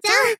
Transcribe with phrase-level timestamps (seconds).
[0.00, 0.39] ちゃん、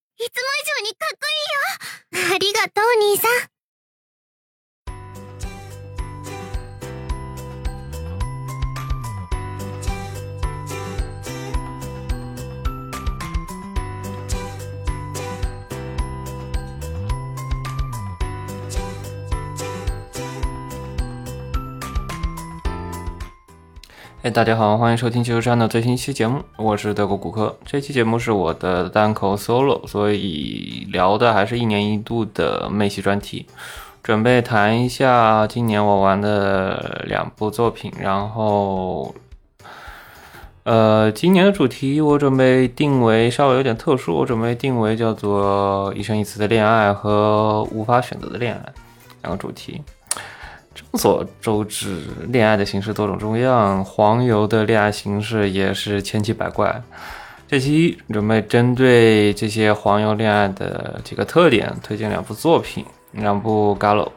[24.41, 27.55] 大家好，欢迎收听汽车山的最新一期节目，我是德国骨科。
[27.63, 33.45] 这期节目是我的单口 solo，所以聊的还是一年一度的妹系专题，
[34.01, 37.93] 准备谈一下今年我玩的两部作品。
[37.99, 39.13] 然后，
[40.63, 48.73] 呃，今年的主题我准备定为稍微有点特殊，我准备定为叫做一生一次的恋爱和无法选择的恋爱
[49.21, 49.83] 两个主题。
[50.91, 56.81] 众所周知，恋爱的形式多种多样，黄油的恋爱形式也是千奇百怪。
[57.47, 64.09] 这期准备针对这些黄油恋爱的几个特点，推荐两部作品，两部 Gallo。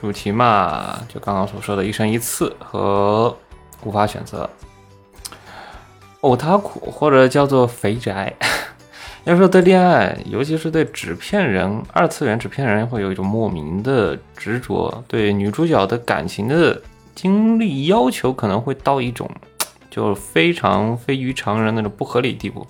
[0.00, 3.36] 主题嘛，就刚刚所说的一生一次和
[3.84, 4.50] 无法选择。
[6.22, 8.32] 欧塔苦或者叫做肥宅。
[9.24, 16.82] 要说对恋爱，尤其是对纸片人、二次元纸片人，会有一种莫名的执着，对女主角的感情的
[17.14, 19.30] 经历要求可能会到一种
[19.88, 22.66] 就非常非于常人那种不合理地步。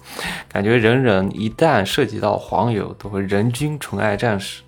[0.46, 4.60] 感觉人人一旦涉及到黄油，都会人均纯爱战士，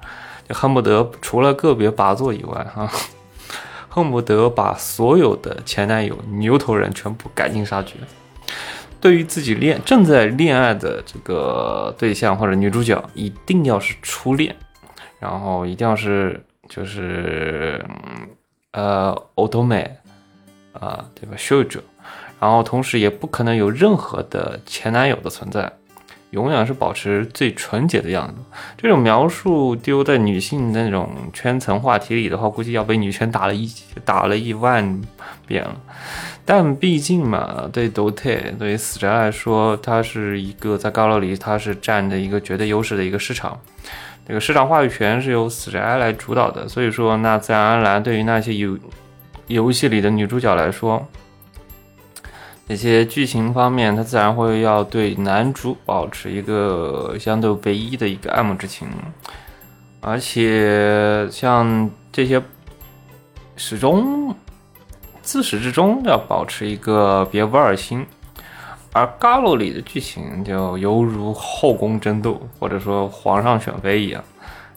[0.48, 2.90] 就恨不得除了个别拔座以外，哈，
[3.90, 7.96] 恨不得把所有的前男友、牛头人全部赶尽杀绝。
[9.05, 14.56] 对于自己恋正在恋爱的这个对象或者女主角，一定要是初恋，
[15.20, 17.84] 然后一定要是就是
[18.72, 19.94] 呃欧多美
[20.72, 21.36] 啊，对吧？
[21.36, 21.83] 秀者，
[22.41, 25.70] 然后同时也不可能有任何的前男友的存在，
[26.30, 28.34] 永远是保持最纯洁的样子。
[28.78, 33.70] 这种描述丢在女性那种圈层话题里的话，估计要被女权打了一
[34.02, 35.02] 打了一万
[35.46, 35.77] 遍了。
[36.46, 43.58] 但毕竟嘛，对 Dota 对死宅来说，它是一个在高楼里，它是占着一个绝对优势的一个市场，
[44.28, 46.68] 这个市场话语权是由死宅来主导的。
[46.68, 48.78] 所以说，那自然而然，对于那些游
[49.46, 51.02] 游戏里的女主角来说，
[52.66, 58.86] 那些剧情方面，它自然会要对男主保持一个相对唯一的一个爱慕之情，
[60.02, 62.42] 而且像这些
[63.56, 64.36] 始终。
[65.24, 68.07] 自始至终要保持一个别无二心，
[68.92, 74.23] 而《嘎洛》里的剧情就犹如后宫争斗，或者说皇上选妃一样，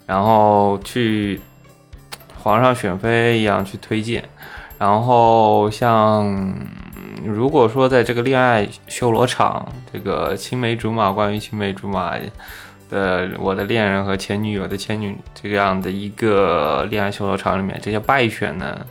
[0.05, 1.39] 然后去
[2.41, 4.23] 皇上选妃一样去推荐，
[4.79, 6.55] 然后像
[7.25, 12.15] 如果说在这个恋爱修罗场，这个青梅竹马关于青梅竹马
[12.89, 18.85] 的我的恋人和前女友的前女这样的一个恋爱修罗场里面，这些败选呢？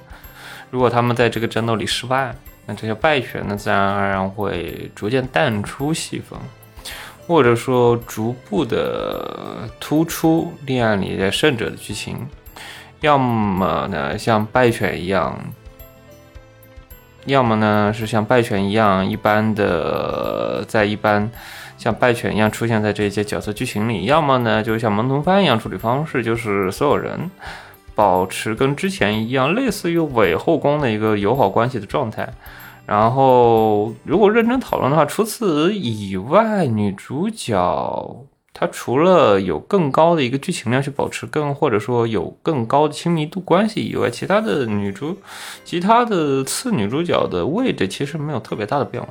[0.71, 2.35] 如果他们在这个战斗里失败，
[2.67, 6.39] 那这些败犬呢，自然而然会逐渐淡出戏份，
[7.27, 12.27] 或者说逐步的突出恋爱里的胜者的剧情，
[13.01, 15.39] 要么呢像败犬一样，
[17.25, 21.31] 要么呢是像败犬一样一般的在一般
[21.79, 27.31] 像败犬一样出现在这些角色剧情里，要么呢就像蒙童番一样处理方式，就是所有人。
[27.97, 32.33] 保持跟之前一样，类似于伪后宫的一个友好关系的状态。
[32.87, 45.17] 然后，如果认真讨论的话，除此以外，女主角她除了有更高的一个剧情量去保持更，或者说有更高的亲密度关系以外，其他的女主，
[45.65, 49.09] 其他的次女主角的位置其实没有特别大的变化。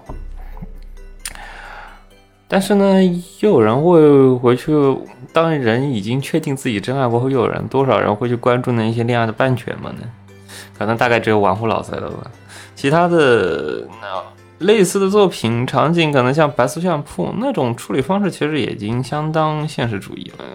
[2.47, 3.03] 但是呢，
[3.39, 4.73] 又有人会回去。
[5.33, 9.89] 当人已经确定自己真爱过后，又有人多少人会去关注那一些恋爱的半全嘛？
[9.89, 9.97] 呢？
[10.77, 12.31] 可能大概只有玩忽老塞了吧。
[12.73, 14.23] 其他的那
[14.59, 20.45] 类似的作品场景，可能像白色相扑那种处理方式，其实已经相当现实主义了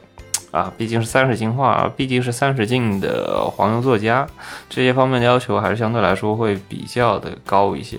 [0.59, 0.73] 啊。
[0.79, 4.27] 毕竟是三十进化，毕竟是三十进的黄油作家，
[4.71, 7.99] 这些方面的要求还是相对来说会比较的高一些。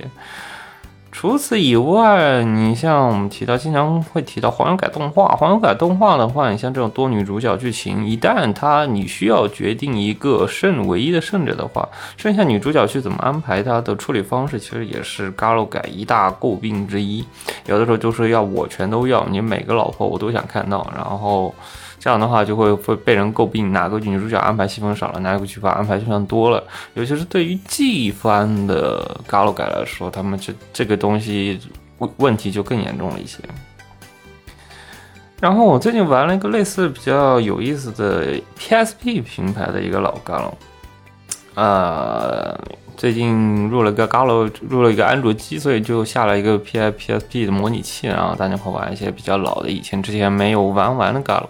[1.12, 5.28] 除此以外，你像我们提到，经常会提到黄油改动画。
[5.36, 11.88] 黄油改动画的话，你像这种多女主角剧情，一旦它你需要决定一个胜唯一的胜者的话，
[12.18, 17.24] 剩下女主角去怎么安排她的处理方式，其实也是嘎鲁改一大诟病之一。
[17.68, 21.54] 有的时候就是要我全都要，你每个老婆我都想看到，然后。
[22.04, 26.64] 这样的话就会会被人诟病哪个女主角安排戏份少了，哪个剧番安排戏份多了。
[26.96, 31.60] 尤其是对于季番的嘎鲁改来说，他们这这个东西
[32.00, 33.38] 问问题就更严重了一些。
[35.40, 40.54] 然后我最近玩了一个类似比较有意思的 PSP 平台的一个老 Galo，
[41.54, 42.60] 呃，
[43.02, 51.48] 最近入了个 Galo，入了一个安卓机，所以就下了一个 P I P S P 的模拟器，然后大家伙玩一些比较老的，以前之前没有玩完的 Galo。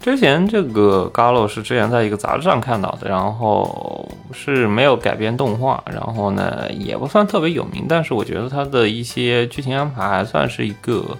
[0.00, 11.16] 之前这个 Galo 是之前在一个杂志上看到的，然后是没有改编动画，然后呢也不算特别有名，但是我觉得它的一些剧情安排还算是一个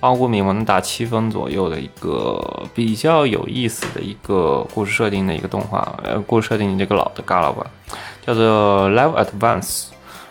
[0.00, 7.64] 包括名能打七分左右的一个比较有意思的一个故事设定的一个动画，呃，故事设定这个老的 Galo 吧，
[8.24, 9.86] 叫做 Live Advance。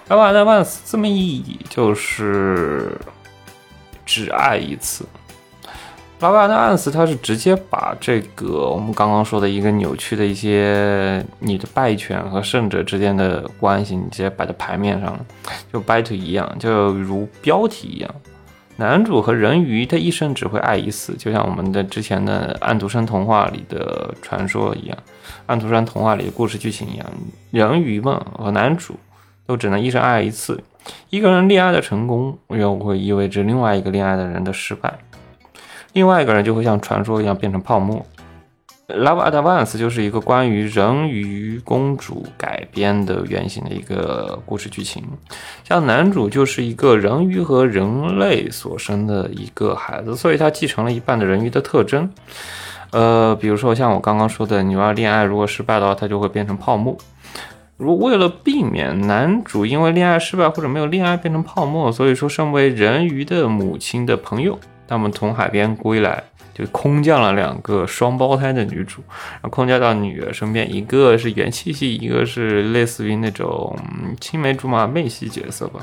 [0.09, 2.97] Live Advance 字面意义就是
[4.05, 5.05] 只爱一次。
[6.19, 15.19] 老板的暗示，他是直接把这个我们刚刚说的一个扭曲的一些你的败犬和胜者之间的关系，你直接摆在牌面上了，
[15.73, 18.15] 就 battle 一样，就如标题一样，
[18.83, 24.97] 男主和人鱼他一生只会爱一次，就像我们的之前的《安徒生童话》里的传说一样，
[25.45, 27.05] 《安徒生童话》里的故事剧情一样，
[27.51, 28.99] 人鱼们和男主
[29.47, 30.61] 都只能一生爱一次，
[31.09, 34.93] 一个人恋爱的成功又会意味着另外一个恋爱的人的失败。
[35.93, 38.05] 另外一个人就会像传说一样变成泡沫。
[38.89, 45.01] Love Advance 就是一个关于人鱼公主改编的原型的一个故事剧情。
[45.63, 52.11] 像男主就是一个人鱼和人类所生的一个孩子，所以他继承了一半的人鱼的特征。
[52.91, 56.97] 呃，比如说像我刚刚说的，你要恋爱如果失败的话，他就会变成泡沫。
[57.77, 64.59] 如为了避免男主因为恋爱失败或者没有恋爱变成泡沫，所以说身为人鱼的母亲的朋友。
[64.85, 66.21] 他们从海边归来，
[66.53, 73.77] 就空降了两个双胞胎的女主，然后空降到女儿身边，一个是元气系，一个是类似于那种
[74.21, 75.79] 青梅竹马妹系角色吧。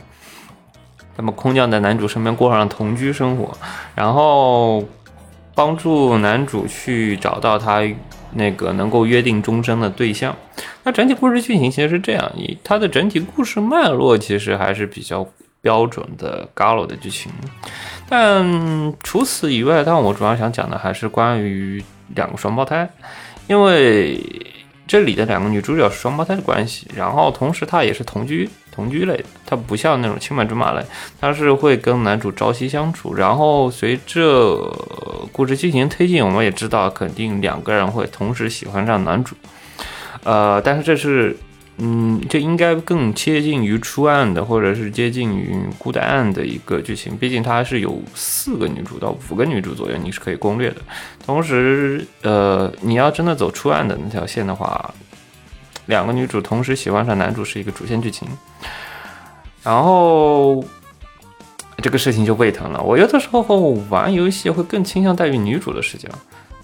[1.16, 3.50] 那么空降在男主身边过上了同居生活，
[3.94, 4.82] 然后
[5.54, 7.82] 帮助男主去找到他
[8.32, 10.34] 那个能够约定终身的对象。
[10.82, 15.26] 那整体故事剧情其实是这样，以它的整体故事脉络其实还是比较
[15.60, 17.30] 标准的 Galo 的剧情。
[18.10, 21.82] 但除此以外，但我主要想讲的还是关于
[22.16, 22.90] 两个双胞胎，
[23.46, 24.20] 因为
[24.86, 30.84] 这里的两个女主角是双胞胎的关系，然后同时她也是同居同居类的，她不像那种青梅竹马类，
[31.20, 34.74] 她是会跟男主朝夕相处，然后随着
[35.32, 39.36] 故事剧情推进，我们也知道肯定两个人会同时喜欢上男主，
[40.24, 41.36] 呃，但是这是。
[41.82, 47.16] 嗯，这应该更接近于初案的，或者是接近于孤单案的一个剧情。
[47.16, 50.76] 毕竟它是有四个女主到五个女主左右，你是可以攻略的。
[51.24, 54.92] 同时，呃，你要真的走初案的那条线的话，
[55.86, 58.28] 两个女主同时喜欢上男主是一个主线剧情。
[59.62, 60.62] 然后
[61.78, 62.82] 这个事情就胃疼了。
[62.82, 63.40] 我有的时候
[63.88, 66.10] 玩游戏会更倾向带入女主的视角。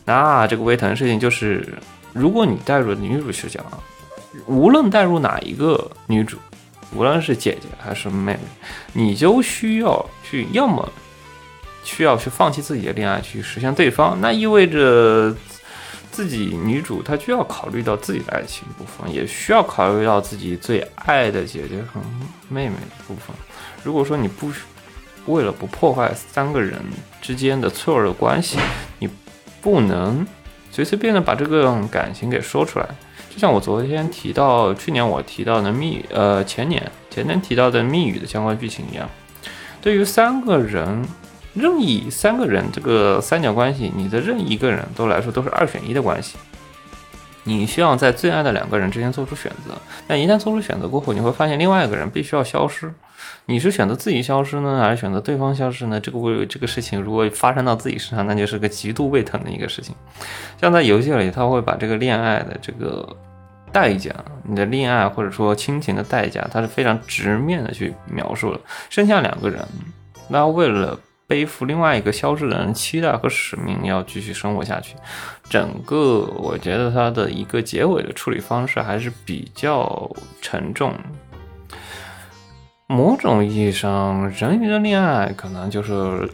[0.04, 1.66] 那这个胃疼的事情就是，
[2.12, 3.64] 如果你带入女主视角。
[4.46, 6.36] 无论带入哪一个女主，
[6.94, 8.40] 无论是姐姐还是妹妹，
[8.92, 10.88] 你就需要去，要么
[11.82, 15.34] 需要去放弃自己的恋爱去实现对方，那意味着
[16.10, 22.00] 自己女主她就要考虑到自己的爱情部分，也需要考虑到自己最爱的姐姐和
[22.48, 23.34] 妹妹的部分。
[23.82, 24.50] 如果说你不
[25.26, 26.80] 为了不破坏三个人
[27.20, 28.58] 之间的脆弱的关系，
[28.98, 29.08] 你
[29.60, 30.26] 不能
[30.70, 32.88] 随随便便把这个感情给说出来。
[33.36, 39.06] 就像我昨天提到，去年我提到的密，呃，前年前年提到的密语的相关剧情一样，
[39.82, 41.06] 对于三个人，
[41.52, 46.38] 任意三个人这个三角关系，你的任意一个人都来说都是二选一的关系，
[47.44, 49.74] 你需要在最爱的两个人之间做出选择。
[50.08, 52.90] 但一旦做出选择过后，你会发现另外一个人必须要消失。
[53.46, 56.00] 你是选择自己消失呢，还是选择对方消失呢？
[56.00, 59.94] 这个为这个事情如果发生到自己身上，那就是个极度胃疼的一个事情。
[60.60, 63.16] 像在游戏里，他会把这个恋爱的这个。
[63.72, 64.10] 代价，
[64.44, 68.58] 你的恋爱或者说亲情的代价，他是非常直面的去描述了。
[68.88, 69.62] 剩下两个人，
[70.28, 74.94] 那为了背负另外一个消失的人期待和使命，要继续生活下去。
[75.50, 80.94] 整个我觉得它的一个结尾的处理方式还是比较沉重。
[82.88, 86.28] 某种意义上，人鱼的恋爱可能就是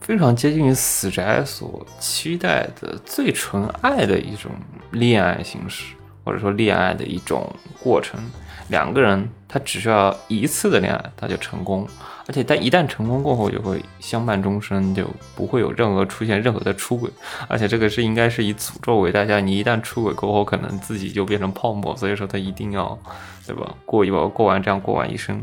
[0.00, 4.50] 非常接近于死宅所期待的最纯爱的一种
[4.92, 5.94] 恋爱形式。
[6.24, 7.48] 或者说恋爱的一种
[7.80, 8.18] 过程，
[8.66, 11.86] 两个人他只需要一次的恋爱他就成功，
[12.26, 17.08] 而且他一旦成功过后就会相伴终身，就不会有任何出现任何的出轨，
[17.46, 22.98] 而且这个是应该是以诅咒为代价，你一旦出轨过后，可能自己就变成泡沫，所以说他一定要，
[23.46, 23.72] 对吧？
[23.84, 25.40] 过一过过完这样过完一生，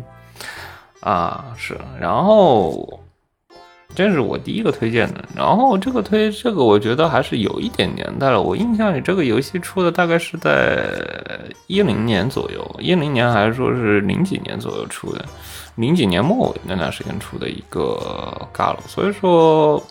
[1.03, 2.97] 啊是，然后
[3.93, 5.23] 这是我第一个推荐的。
[5.35, 8.41] 然后这个推这个，我觉得还是有一点年代了。
[8.41, 10.81] 我印象里这个游戏出的大概是在
[11.67, 15.25] 一零年左右，一零年还是说是零几年左右出的，
[15.75, 18.79] 零几年末那段时间出的一个 Galo。
[18.87, 19.83] 所以说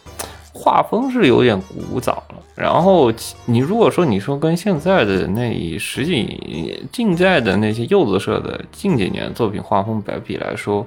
[0.55, 2.25] 画风是有点古早。
[2.55, 3.13] 然后
[3.47, 10.87] 你如果说你说跟现在的那十几近在的那些柚子社的近几年作品画风来比来说。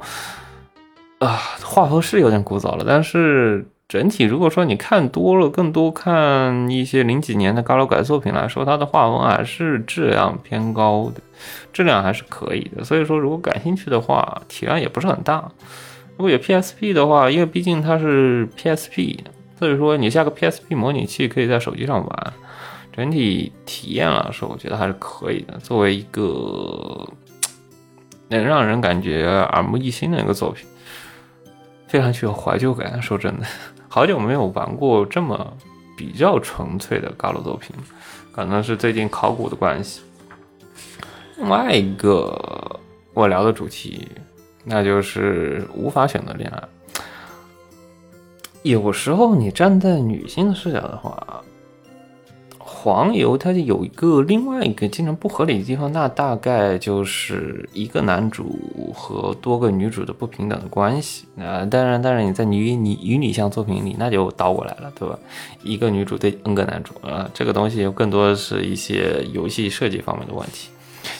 [1.19, 11.21] 啊，画风是有点古早了，但是整体如果说你看多了，更多看一些零几年的高楼改作品来说，它的画风还是质量偏高的，
[11.71, 12.83] 质量还是可以的。
[12.83, 15.49] 所以说，如果感兴趣的话，体量也不是很大。
[16.17, 19.17] 如果有 PSP 的话，因为毕竟它是 PSP，
[19.57, 22.33] 所以说你下个 PSP 模拟器可以在手机上玩，
[22.91, 25.57] 整体体验来说，我觉得还是可以的。
[25.59, 27.07] 作为一个
[28.27, 30.65] 能让人感觉耳目一新的一个作品。
[31.87, 33.45] 非常具有怀旧感，说真的，
[33.87, 35.55] 好久没有玩过这么
[35.95, 37.73] 比较纯粹的高楼作品，
[38.33, 40.01] 可能是最近考古的关系。
[41.37, 42.79] 另外一个
[43.13, 44.07] 我聊的主题，
[44.65, 46.61] 那就是无法选择恋爱。
[48.65, 51.43] 有时候你站在女性的视角的话。
[52.57, 58.59] 黄油它就有一个另外一个经常不合理的地方，那大概就是一个男主
[58.93, 61.25] 和多个女主的不平等的关系。
[61.35, 65.17] 那当然，当然你在女女与女向作品里，那就倒过来了，对吧？
[65.63, 70.69] 一个女主对 N 个男主啊，这个东西更多是一些游戏设计方面的问题。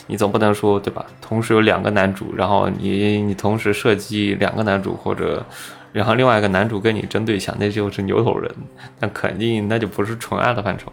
[0.08, 1.06] 你总不能说，对吧？
[1.20, 5.44] 同时有两个男主，然后你你同时设计两个男主，或者
[5.96, 8.54] 然后另外一个男主跟你争对象，那就是牛头人，
[9.00, 10.92] 那肯定那就不是纯爱的范畴。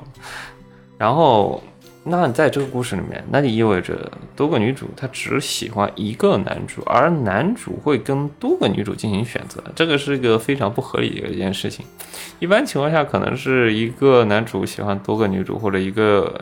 [0.97, 1.61] 然后，
[2.05, 11.85] 那在这个故事里面，那就意味着多个女主她只喜欢一个男主，而男主会跟多个女主进行选择，这个是一个非常不合理的一件事情。
[12.39, 16.41] 一般情况下，可能是一个男主喜欢多个女主，或者一个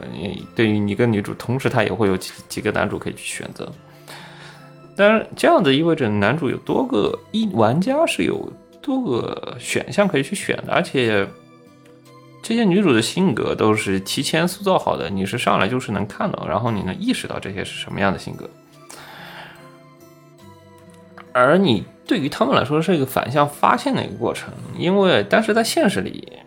[0.54, 3.68] 对于一个女主，同时他也会有几几个男主可以去选择。
[4.96, 11.28] 当然，这样子意味着男主有多个一玩家是有多个选项可以去选的，而且。
[12.44, 18.50] 这些女主的性格都是提前塑造好的，你是上来就是能看到，然后你能意识到这些是什么样的性格。
[21.32, 26.40] 而你对于他们来说是一个反向发现的一个过程，因为但是在现实里，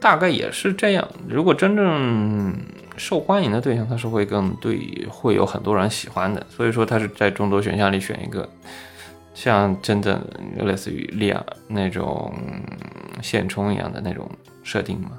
[0.00, 1.06] 大概也是这样。
[1.28, 2.56] 如果真正
[2.96, 6.44] 受欢迎的对象，他是会更对，会有很多人喜欢的。
[6.48, 8.48] 所以说他是在众多选项里选一个，
[9.34, 10.20] 像真正
[10.56, 12.32] 类似于利亚那种
[13.22, 14.28] 现充一样的那种。
[14.62, 15.12] 设定嘛，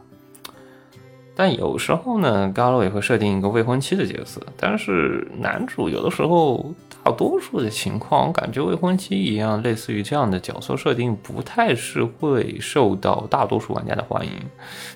[1.35, 4.39] 但有时候呢，高楼也会设定一个未婚妻的角色。
[4.55, 14.31] 但是男主有的时候，大多数的情况，我感觉未婚妻一样，类似于这样的角色设定，不太是会受到大多数玩家的欢迎。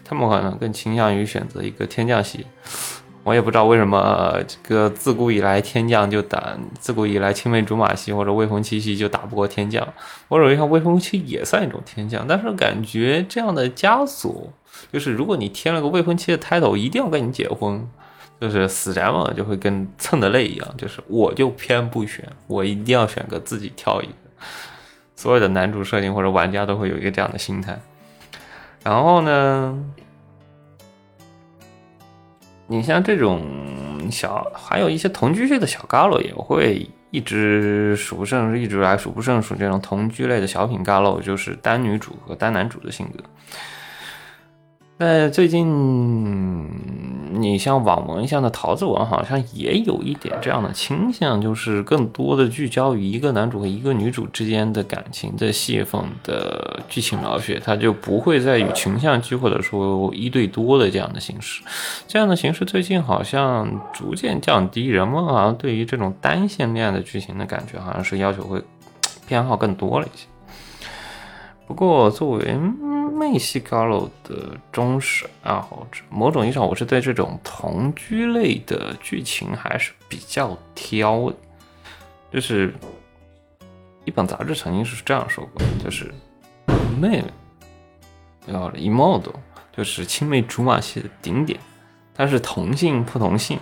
[0.04, 2.46] 他们可能更倾向于选择一个天降系。
[3.24, 9.88] 我也不知道为什么，这个自古以来天降就打，自古以来青梅竹马系或者未婚妻系就打不过天降。
[10.28, 14.54] 我认为像未婚妻也算一种天降，但是感觉这样的枷锁，
[14.94, 17.90] 就是如果你添了个未婚妻的 title，一定要跟你结婚，
[18.40, 24.14] 就是死宅嘛，就会跟蹭的泪一样，就是我就偏不选，我一定要选个自己挑一个。
[25.16, 27.80] 所有的男主设定或者玩家都会有一个这样的心态。
[28.84, 29.84] 然后呢？
[32.68, 43.24] 你像这种小，还有一些同居类的小嘎喽，也会一直数不胜数，一直来数不胜数这种同居类的小品嘎喽，就是单女主和单男主的性格。
[44.98, 46.70] 那最近，
[47.34, 61.62] 你像网文像的桃子文，好像也有一点这样的倾向，就是更多的聚焦于一个男主和一个女主之间的感情的戏份的剧情描写，它就不会再与群像剧或者说一对多的这样的形式。
[62.08, 68.64] 这样的形式最近好像逐渐降低，人们好像对于这种单线恋爱的剧情的感觉，好像是要求会
[69.28, 70.26] 偏好更多了一些。
[71.68, 72.58] 不过作为。
[73.16, 81.36] 妹系高楼的忠实爱好者，某种意义上，我是对这种同居类的剧情还是比较挑的。
[82.30, 82.74] 就是
[84.04, 86.14] 一本杂志曾经是这样说过，就是
[87.00, 87.24] 妹妹
[88.48, 89.24] 要 emo，
[89.72, 91.58] 就是青梅竹马系的顶点，
[92.14, 93.58] 但是同性不同性。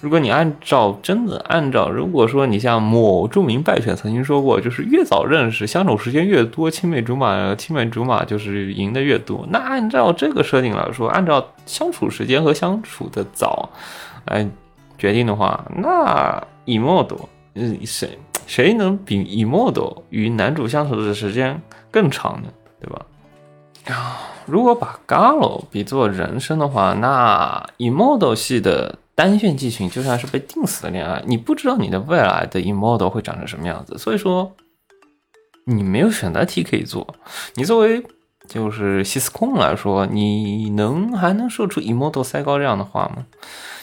[0.00, 9.46] 如果你按照真的按照，如果说你像某著名败犬曾经说过，就是越早认识，相处时间越多，青梅竹马，青梅竹马就是赢的越多。
[9.50, 13.68] 那按照这个设定来说，按照相处时间和相处的早
[14.26, 14.48] 来
[14.98, 21.60] 决定的话，那 emo 多，嗯，谁谁能比 Emodo 与男主相处的时间
[21.90, 22.48] 更长呢？
[22.80, 23.06] 对吧？
[23.86, 34.54] 啊，如果把 Galo 比作人生的话，那 Emodo 系的单线剧情就像是被定死的恋爱，你不知道你的未来的 Emodo 会长成什么样子，所以说
[35.64, 37.14] 你没有选择题可以做。
[37.54, 38.02] 你作为
[38.48, 43.26] 就是西斯控来说，你能还能说出 Emodo 塞高这样的话吗？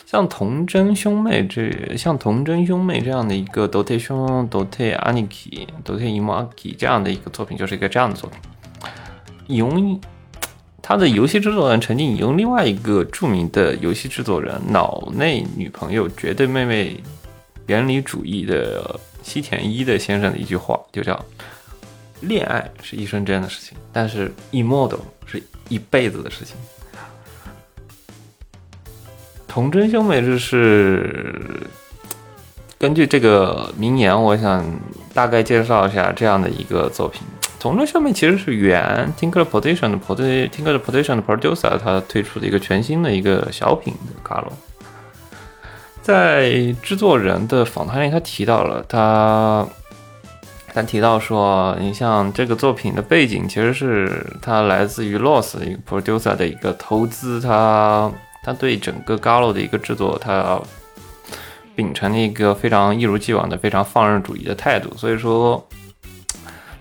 [0.06, 8.40] 像童真兄妹这像童真兄妹这样的一个 Dote 兄 Dote Aniki Dote Imaki 这样的一个作品，就是一个这样的作品。
[9.48, 10.02] 引用
[10.82, 17.02] 他的游戏制作人曾经引用另外一个著名的游戏制作人脑内女朋友绝对妹妹
[17.68, 21.24] 原理主义的西田一的先生的一句话，就叫
[22.22, 26.56] “恋爱是一瞬间的事情，但是 Emodo 是一辈子的事情”。
[29.48, 31.68] 童真兄妹就是
[32.78, 34.66] 根据这个名言，我想
[35.14, 37.22] 大概介绍一下这样的一个作品。
[37.60, 44.52] 从这上面其实是原 Tinker Position 的 Pod Tinker Position 的 Producer，他推出的一个全新的一个小品的卡罗。
[46.02, 49.68] 在制作人的访谈里，他提到了他，
[50.74, 58.12] 他提到说，你像这个作品的背景，其实是他来自于 Loss 一个 Producer 的一个投资，他。
[58.42, 60.58] 他对整个 Galo 的一个制作，他
[61.76, 64.96] 秉承了一个非常一如既往的非常放任主义的态度。
[64.96, 65.62] 所以说，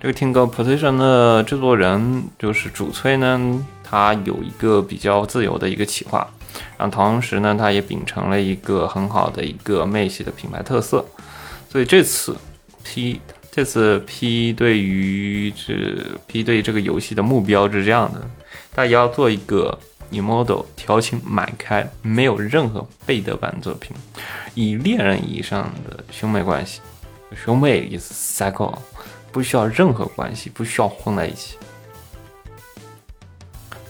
[0.01, 6.25] 这个听歌 Position 的制作人就是主催呢，他有一个比较自由的一个企划，
[6.79, 11.05] 然后同时呢，他也秉承了一个很好的一个妹系的品牌特色。
[11.69, 12.37] 所以这次
[12.85, 15.75] P 这次 P 对于这
[16.29, 18.21] P 对这个游戏的目标是这样的，
[18.75, 19.79] 大家要做一个。
[20.11, 23.95] 以 model 调情满开，没有任何背德版作品，
[24.55, 26.81] 以恋人以上的兄妹关系，
[27.37, 28.75] 兄妹意思 cycle，
[29.33, 31.57] 不需要任何关系，不需要混在一起。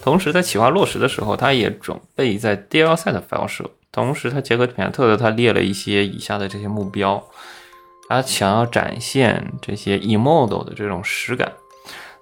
[0.03, 3.71] 同时，在企划落实的时候，他也准备在 DLC 发售。
[3.93, 7.23] 同时，他结合品牌特色，他列了一些以下的这些目标，
[8.09, 11.53] 他想要展现这些 emodel 的这种实感。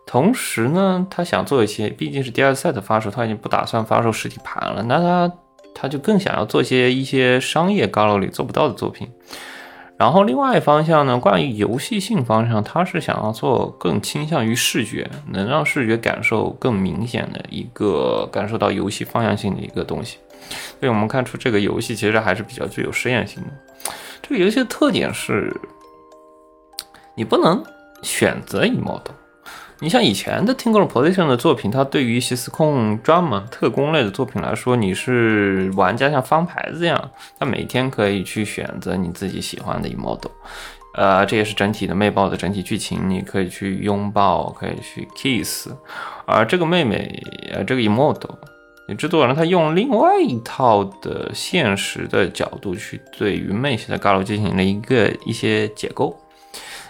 [0.06, 4.82] 同时呢，他想做一些，毕竟是第二赛的发售，他已经不打算发售实体盘了。
[4.84, 5.32] 那他
[5.74, 9.08] 他就更想要做一些一些商业高楼里做不到的作品。
[9.98, 20.18] 然后另外一方向呢，关于游戏性方向，它是想要做更倾向于视觉，能让视觉感受更明显的一个感受到游戏方向性的一个东西。
[20.78, 23.48] 所以我们看出这个游戏其实还是比较具有实验性的。
[24.22, 25.50] 这个游戏的特点是，
[27.14, 27.64] 你不能
[28.02, 29.14] 选择以 model。
[29.78, 40.30] 你像以前的 Tingle Position 的作品，它对于一些司控专门特工类的作品来说，你是玩家像翻牌子一样，他每天可以去选择你自己喜欢的 model，
[40.94, 45.68] 呃，这也是整体的妹爆的整体剧情，你可以去拥抱，可以去 kiss，
[46.24, 48.34] 而这个妹妹，呃，这个 model，
[48.88, 56.18] 你制作人他用另外一套的现实的角度去对于妹系的 g a l 进行了一个一些解构。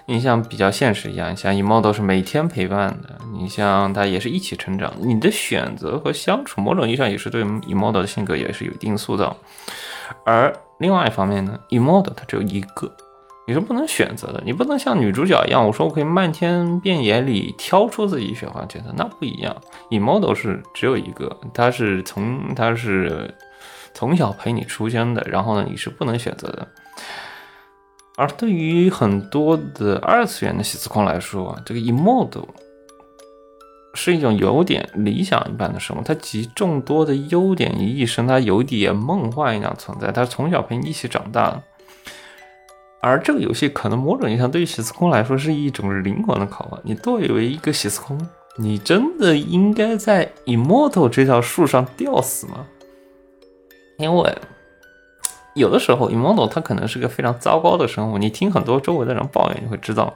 [0.09, 9.37] 你像比较现实一样，像 Emodo 是每天陪伴的，你像他也是一起成长，你的选择和相处，某种意义上也是对 Emodo 的性格也是有一定塑造。
[10.25, 12.90] 而另外一方面呢，Emodo 它只有一个，
[13.49, 19.57] 你是不能选择的，你不能像女主角一样，我说我可以漫天遍野里挑出自己喜欢的角色，那不一样
[19.90, 23.35] ，Emodo 是只有一个，他是从他是
[23.92, 26.69] 从小陪你出生的，然后呢，你是不能选择的。
[28.16, 32.46] 而对于很多的二次元的喜思控来说，这个 emodo
[33.92, 41.62] 是一种有点理想一般的生物，它集众多的优点于一身，它有点梦幻一样存在，它从小陪你一起长大。
[43.02, 46.81] 而这个游戏可能某种意义上对于喜思控来说是一种灵魂的拷问。
[46.85, 48.18] 你作为一个喜思控，
[48.57, 52.66] 你真的应该在 emodo 这条树上吊死吗？
[53.98, 54.35] 因为。
[55.57, 58.19] 有的时候，Emodo 它可能是个非常糟糕的生物。
[58.19, 60.12] 你听很多周围的人抱怨，你会知道，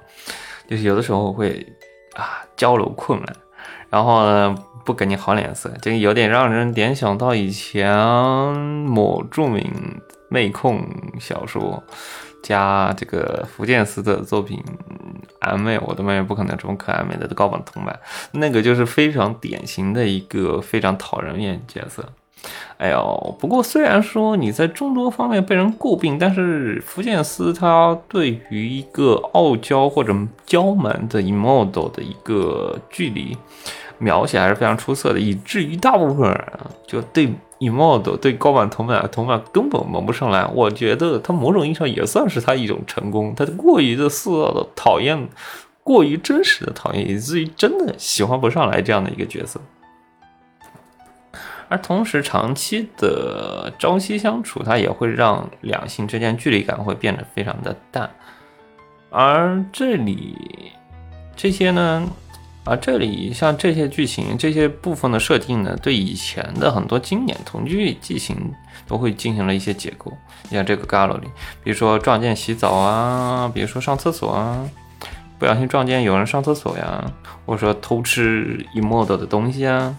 [0.68, 1.66] 就是有的时候会
[2.14, 3.34] 啊交流困难，
[3.88, 7.90] 然后呢不给你好脸色，就有点让人联想到以前
[8.54, 9.64] 某著名
[10.28, 10.86] 妹控
[11.18, 11.82] 小说
[12.42, 14.62] 加这个福建司的作品
[15.56, 17.98] 《妹》，我的妹妹不可能这么可爱美的高榜同版，
[18.32, 22.04] 那个就是非常典型的一个非常讨人厌角色。
[22.78, 30.14] 哎呦，不过虽然说你在众多方面被人诟病，但是福建斯他对于一个傲娇或者
[30.46, 33.36] 娇蛮的 emodo 的一个距离
[33.98, 36.44] 描写还是非常出色的，以至于大部分人
[36.86, 45.28] 就对 emote 对高版同版同版根本萌不上来，我觉得他某种意义上也算是他一种成功，他过于的塑造的讨厌，
[45.84, 49.60] 过于真实的讨厌，以至于真的喜欢不上来这样的一个角色。
[51.70, 58.10] 而同时，长期的朝夕相处，它也会让两性之间距离感会变得非常的淡。
[59.08, 60.36] 而这里
[61.36, 62.08] 这些呢，
[62.64, 68.52] 啊，这里像这些剧情、这些部分的设定呢，对以前的很多经典同剧剧情
[68.88, 70.12] 都会进行了一些解构。
[70.50, 71.28] 像这个 Gallo 里，
[71.62, 74.68] 比如说撞见洗澡啊，比如说上厕所啊，
[75.38, 77.04] 不小心撞见有人上厕所呀，
[77.46, 79.96] 或者说偷吃 emote 的东西啊。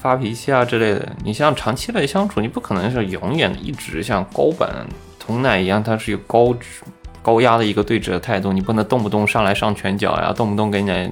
[0.00, 4.86] 发脾气啊之类的，你像长期的相处，你不可能是永远一直像高版
[5.18, 6.54] 童奶一样，它是有高
[7.22, 11.10] 高压的一个对峙的态度，你不能动不动上来上拳脚呀，动不动给你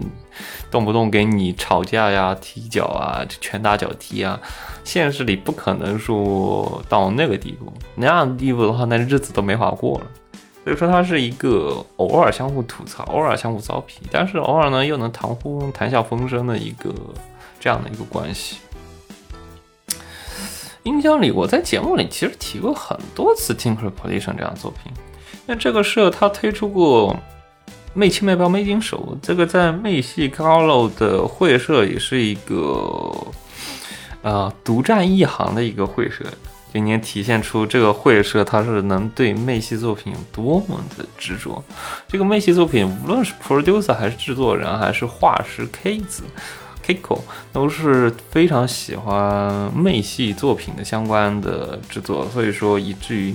[0.70, 4.38] 动不动给你吵架呀、踢脚啊、拳打脚踢啊，
[4.84, 10.06] 现实里不可能说到那个地步，那样的地步的话，那日子都没法过了。
[10.64, 16.92] 所以说，它是一个偶尔相互吐槽、偶尔相互糟皮，但是偶尔呢又能谈呼谈笑风生的一个。
[17.66, 18.58] 这样的一个关系。
[20.84, 24.92] 音箱里，我在节目里其实提过很多次《Tinker Polition》这样的作品。
[25.46, 27.12] 那这个社他推出过
[27.92, 33.12] 《媚妻媚报媚金手》，这个在魅系高楼的会社也是一个
[34.22, 36.24] 呃独占一行的一个会社，
[36.72, 41.60] 今年体现出这个会社它是能对魅系作品有多么的执着。
[42.06, 46.22] 这个魅系作品，无论是 producer 还是制作人还是画师 K 子。
[46.86, 47.20] Kiko
[47.52, 53.34] 都是非常喜欢妹系作品的相关的制作，所以说以至于，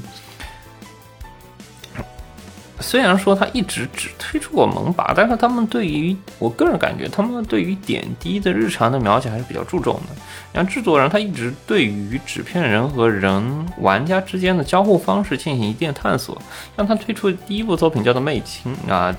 [2.79, 10.15] 虽然说他一直只推出过萌拔，但是他们对于我个人感觉，他们对于点滴的日常的描写还是比较注重的。
[10.53, 16.41] 像制作人，他一直对于纸片人和人玩家之间的交互方式进行一定的探索。
[16.75, 19.15] 像他推出第一部作品叫做《媚亲》啊。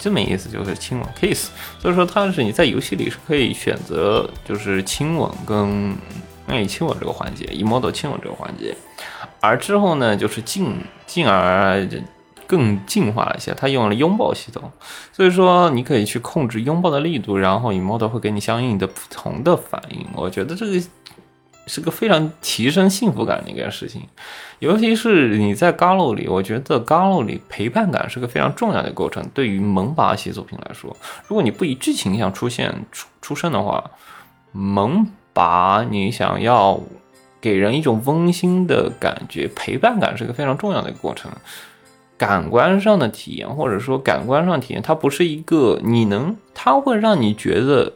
[0.00, 5.94] 这么意思就是亲吻 kiss，所以说他是你在游戏里是可以选择就是亲吻跟
[6.48, 8.74] 哎亲吻这个环节，以 model 亲吻这个环节，
[9.38, 10.74] 而之后呢就是进
[11.06, 11.86] 进而
[12.46, 14.70] 更进化了一些，它用了拥抱系统，
[15.12, 20.82] 所以说你可以去控制拥抱的力度，然后以 model 会给你相应的不同的反应，我觉得这个。
[21.68, 24.02] 是个非常提升幸福感的一件事情，
[24.60, 29.28] 尤其是你在 Galo 里，我觉得 Galo 里陪伴感是个非常重要的过程。
[29.34, 33.82] 对于萌拔系作品来说，如果你不以剧情上出现出出生的话，
[34.52, 36.80] 萌拔你想要
[37.40, 41.28] 给人一种温馨的感觉，陪伴感是个非常重要的一个过程。
[42.18, 47.92] 感官上的体验，或者说感官上体验，它不是一个你能，它会让你觉得。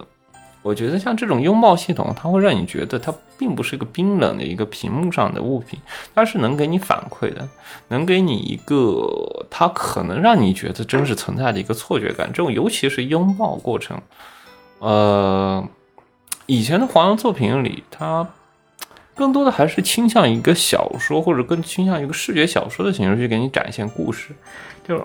[0.63, 5.81] 我觉得像这种拥抱系统，它会让你觉得它并不是一个冰冷的一个屏幕上的物品，
[6.15, 7.49] 它是能给你反馈的，
[7.89, 12.27] 能给你一个它可能让你觉得真实存在的一个错觉感。
[12.31, 13.99] 这种尤其是拥抱过程，
[14.81, 15.67] 呃，
[16.45, 18.29] 以前的黄油作品里，它
[19.21, 24.31] 更多的还是倾向一个小说，或者更倾向一个视觉小说的形式去给你展现故事，
[24.83, 25.05] 就是。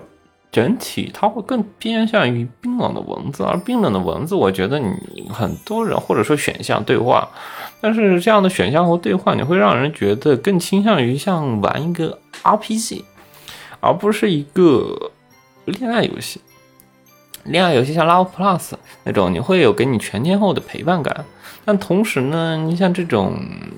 [0.52, 7.28] 整体它会更偏向于冰冷的文字，而冰冷的文字，我觉得你很多人或者说选项对话，
[7.78, 13.02] 但是这样的选项和对话，你会让人觉得更倾向于像玩一个 RPG，
[13.80, 15.10] 而不是一个
[15.66, 16.40] 恋爱游戏。
[17.48, 18.72] 恋爱游戏像 Love Plus
[19.04, 21.24] 那种，你会有给你全天候的陪伴感，
[21.64, 23.34] 但同时呢，你像这种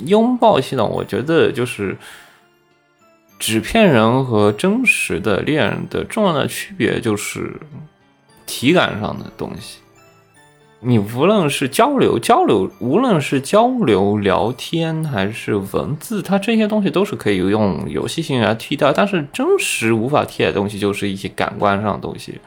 [0.07, 1.97] 拥抱系统，我觉得就是。
[3.41, 7.55] 纸片人和真实的恋人的重要的区别就是
[8.47, 9.79] 体感上的东西。
[10.81, 18.93] 你无论是交流交流，无论是交流聊天还是文字，它这些东西都是可以用游戏性来替代。
[18.93, 22.41] 但是真实无法替代的东西，就是一些感官上的东西，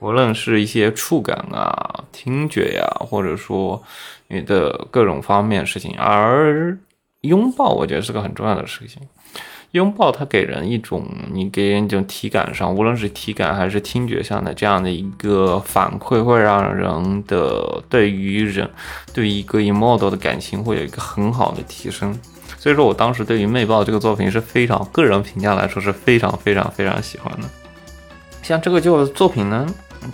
[0.00, 3.82] 无论是一些触感啊、听觉呀，或者说
[4.28, 5.94] 你的各种方面事情。
[5.98, 6.76] 而
[7.22, 9.00] 拥抱，我觉得是个很重要的事情。
[9.72, 18.70] 拥抱它给人一种，你给人一种体感上，无论是体感还是听觉上的这样的一个反馈，会让人的对于人
[19.12, 22.16] 对一个 emodel 的感情会有一个很好的提升。
[22.56, 27.48] 所以说我当时对于《魅爆》这个作品是非常个人评价来说是非常非常非常喜欢的。
[28.44, 29.66] 像这个旧作品呢，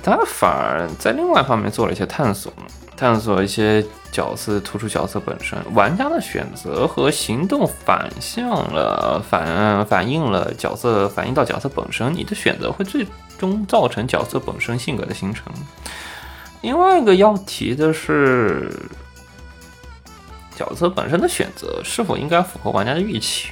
[0.04, 2.52] 它反而在另外一方面做了一些探索。
[2.96, 13.06] 探索一些角色，突出角色本身，玩家的选择和行动反向了，反反映了角色，反映到角色本身，你的选择会最
[13.38, 15.46] 终造成角色本身性格的形成。
[16.60, 18.70] 另外一个要提的是，
[20.54, 23.48] 角色本身的选择是否应该符合玩家的预期。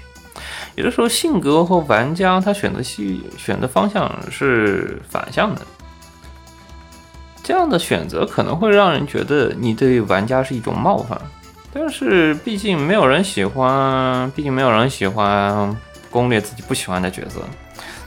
[0.78, 5.62] 有的时候性格和玩家他选择戏选择方向是反向的，
[7.42, 11.20] 这样的选择可能会让人觉得你对玩家是一种冒犯。
[11.72, 15.76] 但是毕竟没有人喜欢，毕竟没有人喜欢
[16.10, 17.40] 攻略自己不喜欢的角色。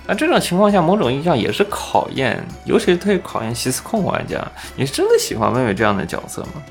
[0.07, 4.41] 那这种情况下，某种意义上也是考验，尤其是特别考验西斯控玩家。
[4.77, 6.63] 你是真的喜欢妹妹这样的角色吗？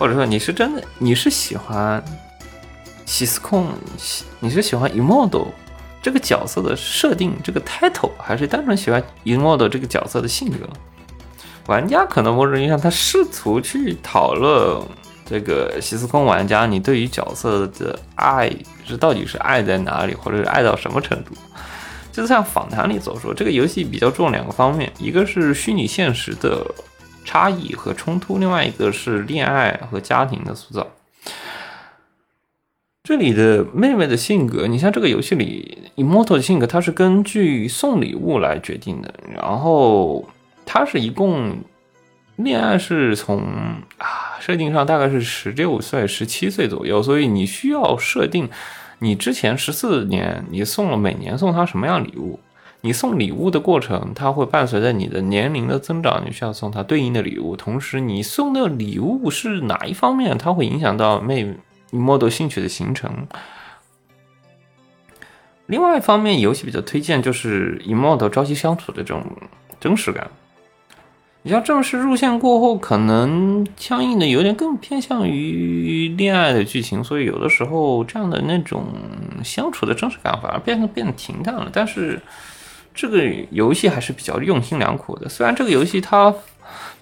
[0.00, 2.02] 或者说你是真的你是喜欢？
[3.06, 3.68] 西斯控，
[4.40, 5.46] 你是喜欢 Emodo
[6.02, 10.68] 这个角色的设定，这个 title，还是单纯喜欢 Emodo 这个角色的性格？
[11.66, 14.82] 玩家可能某种意义上，他试图去讨论
[15.24, 18.52] 这个西斯控玩家，你对于角色的爱
[18.84, 21.32] 是到底是爱在哪里，或者是爱到什么程度？
[22.12, 26.64] 就像访谈里所说，这个游戏比较重两个方面，一个是虚拟现实的
[27.24, 30.86] 差异和冲突，另外一个是恋爱和家庭的塑造。
[33.06, 39.14] 这里的妹妹的性格，你像这个游戏里 Immortal 的性格，它是根据送礼物来决定的。
[39.32, 40.28] 然后
[40.64, 41.56] 它是一共
[42.34, 43.38] 恋爱是从
[43.98, 48.48] 啊设定上大概是十六岁、十七岁左右，所以你需要设定
[48.98, 52.40] 你之前十四年你送了每年送她什么样礼物，
[52.80, 57.54] 你送礼物的过程，它会伴随着你的年龄的增长，你需要送她对应的礼物。
[57.54, 61.54] 同时，你送的礼物是哪一方面，它会影响到妹妹。
[61.92, 63.26] Emodo 兴趣的形成。
[65.66, 69.24] 另外一方面，游戏比较推荐就是 Emodo 朝夕相处的这种
[69.80, 70.28] 真实感。
[71.42, 78.86] 你像正式入线过后，可能相应的有点更偏向于恋爱的剧情，所以有的时候这样的那种
[79.44, 81.70] 相处的真实感反而变得变得平淡了。
[81.72, 82.20] 但是
[82.94, 86.34] 这个游戏还是比较用心良苦的，虽然这个游戏它。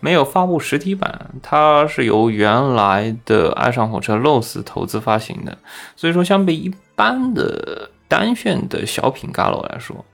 [0.00, 5.56] 没有发布实体版，它是由原来的爱上火车 Loss 投资发行的，
[5.96, 10.04] 所以说相比一般的单线的小品 Galo 来说，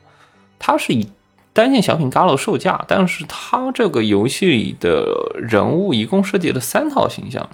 [0.58, 1.08] 它是以
[1.52, 7.50] 单线小品 Galo 售价，但是它这个游戏里的人物一共设计了三套形象，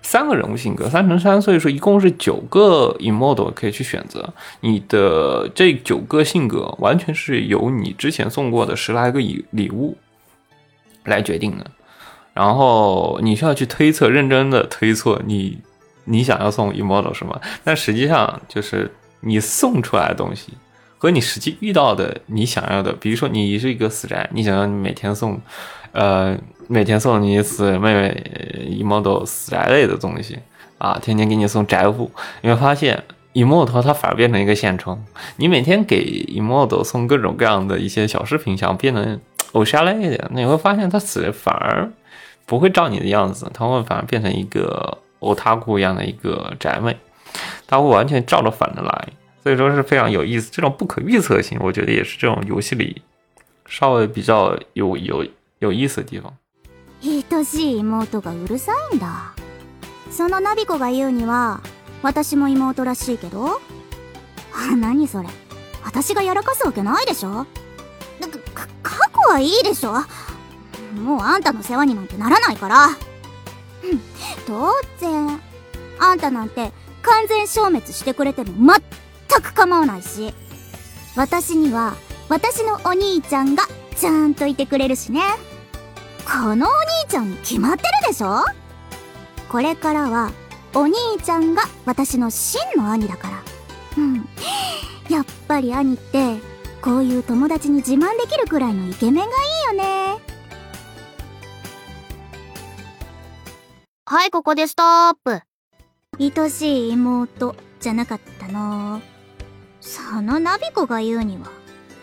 [0.00, 9.96] 三个人物性格三乘三，所以说一共是九个 Emodo 可以去选择，你的这九个性格完全是由你之前送过的十来个礼礼物。
[11.06, 11.66] 来决定的，
[12.34, 15.58] 然后你需要去推测，认真的推测你
[16.04, 20.52] 你想要送 emodo 什么，但实际上就是你送出来的东西
[20.98, 25.40] 和你实际遇到的你想要的，比如说你是一个死宅，你想要你每天送，
[25.92, 26.36] 呃，
[26.68, 28.22] 每天送你死妹妹
[28.80, 30.38] emodo 死宅类的东西
[30.78, 32.10] 啊，天天给你送宅物，
[32.42, 33.02] 你会发现
[33.34, 35.02] emodo 它反而变成一个现充，
[35.36, 39.20] 你每天给 emodo 送各种各样的一些小饰品，想变成。
[39.55, 41.91] 偶像类的，那你会发现他死反而
[42.45, 46.95] 不会照你的样子，他会反而变成一个欧塔库一样的一个宅妹，
[47.67, 49.07] 他会完全照着反的来，
[49.43, 50.49] 所以说是非常有意思。
[50.51, 53.01] 这种不可预测性，我觉得也是这种游戏里
[53.65, 55.25] 稍微比较有有
[55.59, 56.33] 有意思的地方。
[57.03, 59.33] 愛しい妹がうるさいんだ。
[60.11, 61.61] そのナビコが言うには、
[62.03, 63.59] 私も妹らしいけど。
[64.79, 65.29] 何それ。
[65.83, 67.47] 私がやらかすわけないでしょ。
[69.05, 69.05] っ。
[69.28, 69.92] はいいでしょ？
[71.02, 72.88] もうあんたの世話になんてならないから。
[74.46, 75.40] 当然
[75.98, 78.74] あんたなんて完全消滅してくれても
[79.30, 80.34] 全く構わないし。
[81.16, 81.94] 私には
[82.28, 83.64] 私のお兄ちゃんが
[83.96, 85.22] ちゃんといてくれるしね。
[86.26, 88.44] このお兄ちゃんに決まってるでしょ？
[89.50, 90.30] これからは
[90.74, 93.42] お兄ちゃんが私の真の兄だから。
[93.96, 94.28] うん。
[95.08, 96.36] やっぱり兄って
[96.82, 99.26] こういう友達に自慢できるくらいのイケメンがい
[99.74, 100.16] いよね。
[104.06, 105.40] はいここでストップ。
[106.18, 109.02] 愛しい妹じゃなかったの。
[109.80, 111.50] そのナビコが言うには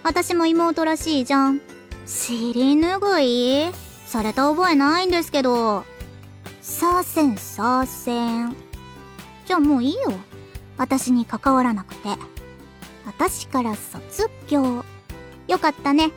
[0.03, 1.62] 私も妹らしいじゃん。
[2.05, 3.73] 尻拭い？
[4.05, 5.86] された覚えないんですけど。
[6.62, 8.55] させんさせん。
[9.45, 10.12] じゃあもういいよ。
[10.77, 12.09] 私に関わらなくて。
[13.05, 14.83] 私から卒業。
[15.47, 16.11] よかったね。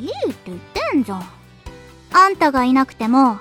[0.00, 0.58] いいって言っ
[0.92, 1.24] てんじゃん。
[2.12, 3.38] あんたがいなくても、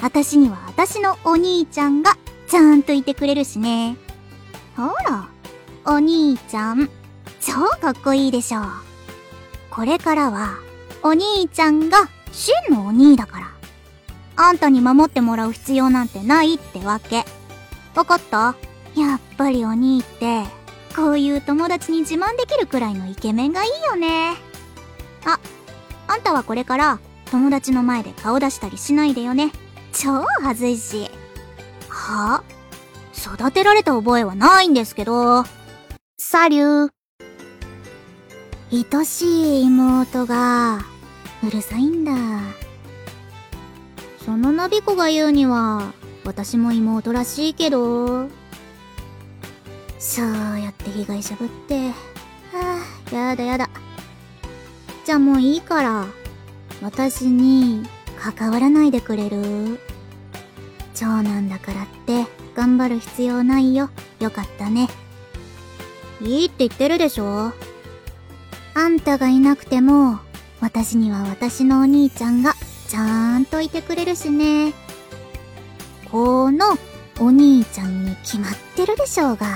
[0.00, 2.16] 私には私のお兄ちゃんが
[2.48, 3.96] ちゃんといてくれるしね。
[4.76, 5.28] ほら、
[5.84, 6.90] お兄ちゃん、
[7.40, 8.60] 超かっこいいでしょ。
[9.70, 10.58] これからは、
[11.02, 13.52] お兄ちゃんが真のお兄だから。
[14.36, 17.24] あんたに守ってもらう必要なんてないってわけ。
[17.94, 18.54] わかった？
[18.94, 20.44] やっぱりお兄って、
[20.94, 24.34] こういう友達に自慢できるくらいのイケメンがいいよね
[25.24, 25.38] あ
[26.06, 26.98] あんたはこれから
[27.30, 29.52] 友達の前で顔出したりしないでよね
[29.92, 31.10] 超恥ずいし
[31.88, 32.42] は？
[33.14, 35.44] 育てられた覚えはないんですけど。
[36.18, 36.90] サリュー。
[38.98, 40.80] 愛しい妹が、
[41.46, 42.12] うるさいんだ。
[44.24, 45.92] そのナビコが言うには、
[46.24, 48.28] 私も妹らしいけど。
[50.02, 50.26] そう
[50.60, 51.94] やって被害者ぶって、は
[53.12, 53.70] あ、やだやだ。
[55.04, 56.06] じゃあもういいから、
[56.82, 57.84] 私に
[58.18, 59.78] 関わらないでくれる？
[60.94, 63.90] 長男だからって頑張る必要ないよ。
[64.18, 64.88] よかったね。
[66.20, 67.52] いいって言ってるでしょ？
[68.74, 70.18] あんたがいなくても、
[70.60, 72.54] 私には私のお兄ちゃんが
[72.88, 74.72] ちゃんといてくれるしね。
[76.10, 76.76] この
[77.20, 79.46] お兄ちゃんに決まってるでしょうが。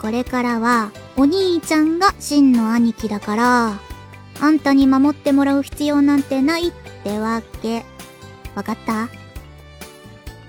[0.00, 3.80] これからはお兄ちゃんが真の兄貴だから、
[4.40, 7.84] あんたに守ってもらう必要なんてないってわけ。
[8.54, 9.08] わかった？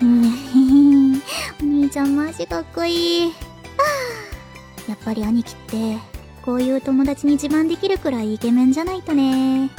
[0.01, 0.23] うん、
[1.61, 3.33] お兄ちゃんマジかっこいい。
[4.87, 5.97] やっぱり兄貴って、
[6.45, 9.69] こういう友達に自慢できるくらいイケメンじゃないとね。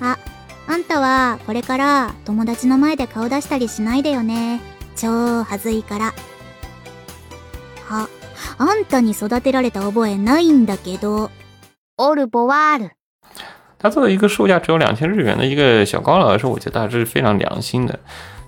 [0.00, 0.18] あ、
[0.66, 4.60] あんたはこれから友達の前で顔出したりしないでよね。
[4.96, 6.14] 超はずいから。
[8.57, 11.29] あ、あんたに育てられた覚えないんだけど。
[11.97, 12.91] オルボワール。
[13.77, 17.99] 它作为一个售价只有两千日元的一个小高楼来说，我觉得还是非常良心的。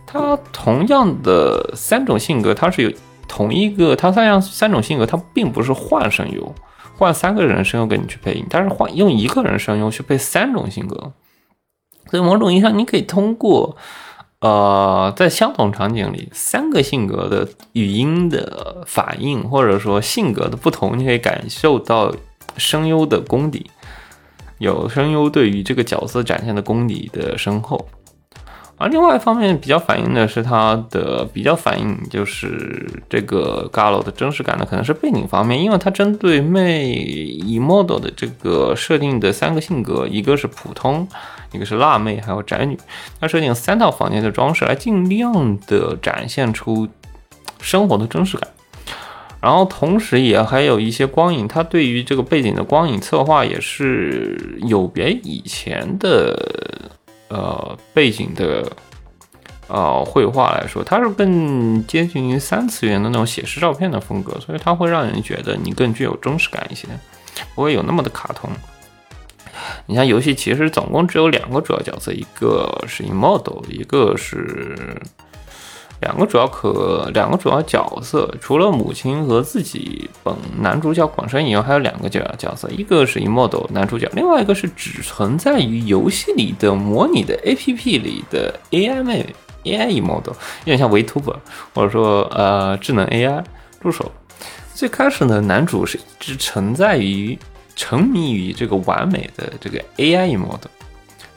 [0.06, 2.92] 它同样的三种性格，它是有
[3.28, 6.54] 同一个，它三样三种性格，它并不是换声优，
[6.98, 11.14] 换三个人声优给你去配音，但是换用一个人声优去配三种性格。
[12.10, 13.76] 所以某种意义上，你可以通过
[14.41, 22.15] 呃，在相同场景里，三个性格的语音的反应，或者说性格的不同，你可以感受到
[22.57, 23.69] 声优的功底，
[24.59, 27.89] 有声优对于这个角色展现的功底的深厚。
[28.77, 36.95] 而另外一方面，比较反映的是它的比较反映就是这个 Galo 的真实感的，可能是背景方面，因为它针对妹
[37.43, 41.09] Emodo 的这个设定的三个性格，一个是普通，
[41.53, 42.79] 一个是辣妹，还有宅女，
[43.21, 46.89] 它设定三套房间的装饰来尽量的展现出
[47.61, 48.49] 生活的真实感，
[49.41, 56.37] 然后同时也还有一些光影，它对于这个背景的光影策划也是有别以前的。
[57.31, 58.67] 呃，背景的
[59.67, 66.89] 呃绘画来说，它是更接近于三次元的那种写实照片的风格，所以它会让人觉得你更具有真实感一些，
[67.55, 68.49] 不会有那么的卡通。
[69.87, 74.77] 你像游戏其实总共只有两个主要角色，一个是 Emodo，一个是。
[76.01, 89.27] 两个主要可两个主要角色，除了母亲和自己本男主角广山以外，还有两个角角色，一个是 Emodo 男主角，另外一个是只存在于游戏里的模拟的 APP 里的 AI 妹
[89.65, 91.35] AI Emodo，有点像 Vtuber
[91.75, 93.43] 或者说呃智能 AI
[93.83, 94.09] 助手。
[94.73, 97.37] 最开始呢，男主是一直存在于
[97.79, 100.69] 沉迷于这个完美的这个 AI Emo 的。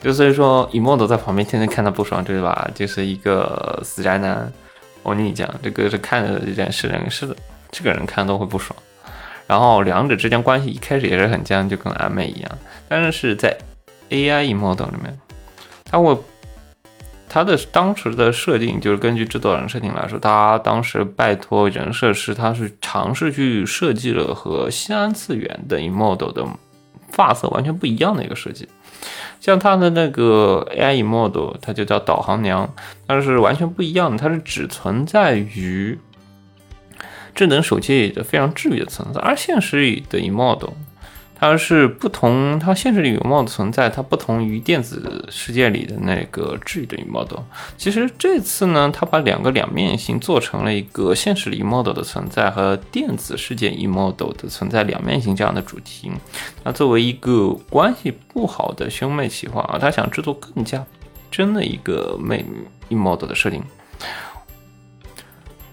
[0.02, 2.68] 就所以说 emot 在旁边天天看他不爽，对吧？
[2.74, 4.52] 就是一个死宅男。
[5.04, 7.36] 我跟你讲，这个是看着这件事人是的，
[7.70, 8.76] 这个人看都会不爽。
[9.46, 12.50] 然后两者之间关系一开始也是很僵，就跟暧昧一样。
[12.88, 13.56] 但是在
[14.10, 15.16] AI emot 里面，
[15.84, 16.16] 他会
[17.32, 26.46] 他的当时的设定就是根据制作人设定来说，他当时拜托人设师，他是尝试去设计了和三次元的 emodel 的
[27.10, 28.68] 发色完全不一样的一个设计。
[29.40, 32.70] 像它的那个 AI i m o d e l 它就叫导航娘，
[33.08, 35.98] 它是完全不一样的，它是只存在于
[37.34, 40.72] 智能手机里的非常治愈的存在，而现实里的 emodel。
[41.42, 47.40] 它是不同，它现实里有 model 存在，它不同于电子世界里的那个治愈的 model。
[47.76, 56.12] 其实这次呢，它把两个两面性做成了一个现实里 model 的存在和电子世界 model 的存在两面性这样的主题。
[56.62, 60.86] 那作为一个关系不好的兄妹企划啊，他想制作更加
[61.28, 62.44] 真的一个妹
[62.88, 63.60] model 的设定。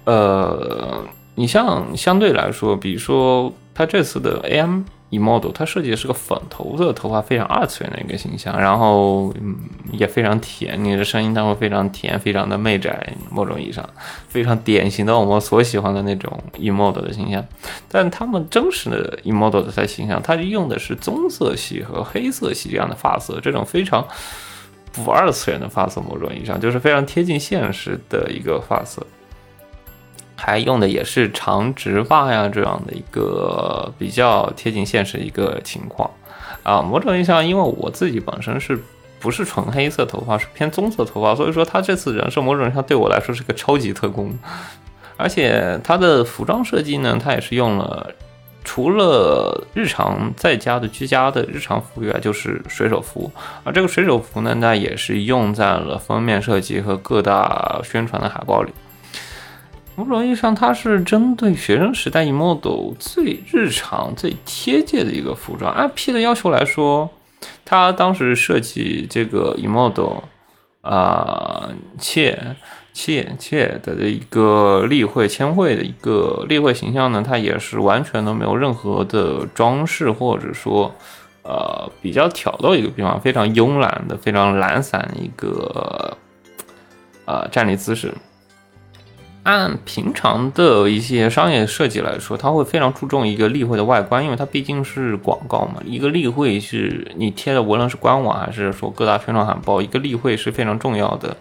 [0.06, 1.06] 呃，
[1.36, 4.84] 你像相对来说，比如说他这次的 AM。
[5.12, 9.58] Emodo，它设计的是个粉头的头发，非常二次元的一个形象，然后嗯
[9.92, 13.84] 也非常甜，你的声音它会非常甜，非常的媚宅，某种意义上
[14.28, 17.44] 非常典型的我们所喜欢的那种 Emodo 的形象。
[17.88, 24.08] 但他们真实的 Emodo 的形象，它用的是棕色系和黑色系这样的发色，这种非常
[24.92, 29.04] 不二次元的发色，某种意义上就是非常贴近现实的一个发色。
[30.40, 36.10] 还用的也是长直发呀，这样的一个比较贴近现实一个情况
[36.64, 36.82] 啊。
[36.82, 38.80] 某种意义上，因为我自己本身是
[39.20, 44.34] 不是纯黑色头发，是偏棕色头发，所以说他这次人设某种意义上对我来说是个超级特工，
[45.18, 48.10] 而且他的服装设计呢，他也是用了
[48.64, 53.30] 除了日常在家的居家的日常服以外，就是水手服，
[53.66, 58.72] 而这个水手服呢，那也是用在了封面设计和各大宣传的海报里。
[60.00, 62.58] 某种意义上，它是针对学生时代 emo
[62.98, 65.70] 最日常、最贴切的一个服装。
[65.74, 67.10] 按 P 的要求来说。
[67.64, 70.22] 他当时设计这个 emo
[70.82, 72.38] 啊，切
[72.92, 80.94] 切切的一个例会签会的一个例会形象呢，它也是完全都没有任何的装饰，或者说
[81.44, 86.18] 呃比较挑逗一个地方，非常慵懒的、非常懒散一个
[87.26, 88.14] 呃站立姿势。
[89.44, 95.82] 按平常的一些商业设计来说，它会非常注重一个例会的外观，因为它毕竟是广告嘛。
[95.86, 101.36] 一个例会是你贴的，无论是官网还是说各大宣传海报，一个例会是非常重要的，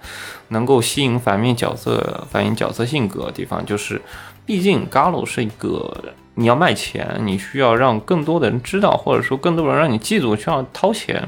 [0.48, 3.66] 能够吸引反面角色、反映角色性格的地方。
[3.66, 4.00] 就是，
[4.46, 5.92] 毕竟 Galo 是一个
[6.34, 11.22] 你要卖钱，你需要让更多的人知道，或者说更多人让你记住，需要掏钱。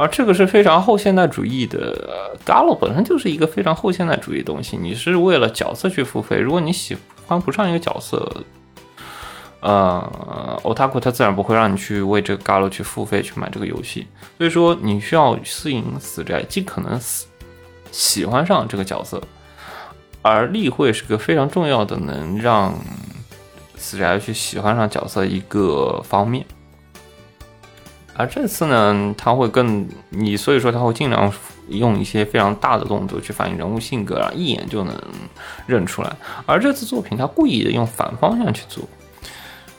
[0.00, 4.74] 而这个是非常后现代主义的，Galo 本身就是一个非常后现代主义的东西。
[4.74, 6.96] 你是为了角色去付费，如果你喜
[7.26, 8.42] 欢不上一个角色，
[9.60, 14.06] 呃，Otaku 他自然不会让你去为这个 Galo 去付费去买这个游戏。
[14.38, 17.26] 所以说，你需要适应死宅，尽可能死
[17.92, 19.22] 喜欢上这个角色。
[20.22, 22.74] 而例会是个非常重要的能让
[23.76, 26.46] 死宅去喜欢上角色一个方面。
[28.20, 31.32] 而这次呢，他会更你，所以说他会尽量
[31.68, 34.94] 用一些非常大的动作去反映人物性格，然后一眼就能
[35.66, 36.12] 认出来。
[36.44, 38.84] 而这次作品，他故意的用反方向去做。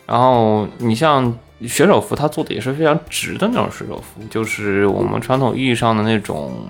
[0.07, 1.31] 然后你像
[1.67, 6.67] 水手服，他做的也是非常直的那种水手服，就是我们传统意义上的那种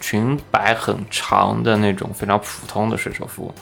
[0.00, 3.52] 裙摆很长的那种非常普通的水手服。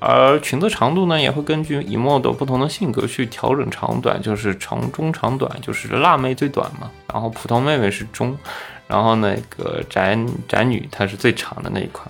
[0.00, 8.38] 而裙子长度呢，也会根据 emo 的不同的性格去调整长短，就是长中长短，就是辣妹最短嘛，然后普通妹妹是中，
[8.86, 12.06] 然后那个宅宅女她是最长的那一款，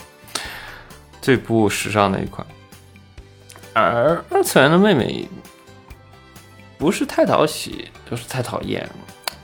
[1.22, 2.46] 最不时尚那一款。
[3.72, 5.26] 而二次元的妹妹
[6.76, 8.86] 不是太讨喜，就是太讨厌。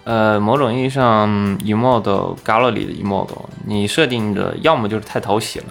[0.05, 1.26] 呃，某种意义上
[1.61, 2.12] ，emo 的
[2.45, 3.26] gala 里的 emo，
[3.64, 5.66] 你设定的要么就是太讨喜了。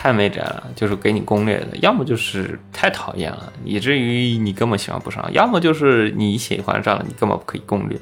[0.00, 7.98] 太没宅了，就是给你攻略的；要么就是太讨厌了，以至于你根本喜欢不上；要么就是你喜欢上了，你根本不可以攻略。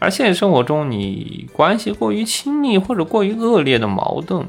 [0.00, 4.44] 而现实生活中，你关系过于亲密或者过于恶劣的矛盾，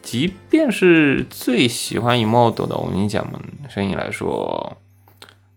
[0.00, 3.38] 即便是最喜欢 emo 的我跟你讲们
[3.68, 4.78] 声音来说，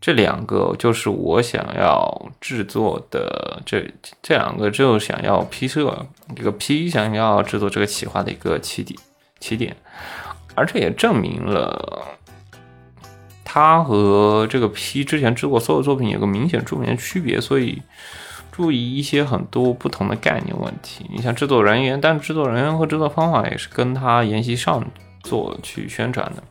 [0.01, 3.89] 这两个就是我想要制作的这
[4.21, 6.05] 这两个就想要 P 摄
[6.35, 8.99] 这个 P 想要制作这个企划的一个起点
[9.39, 9.73] 起点。
[10.59, 12.05] 而这也证明了，
[13.45, 17.81] 他和这个 P 之前制作所有作品有个明显著名的区别，所以
[18.51, 21.09] 注意一些很多不同的概念问题。
[21.09, 24.85] 你像制作人员，但制作人员和制作方法也是跟他沿袭上
[25.23, 26.43] 作去宣传的。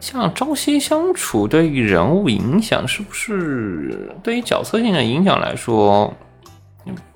[0.00, 6.12] 像朝夕相处对于人物影响，是不是对于角色性的影响来说，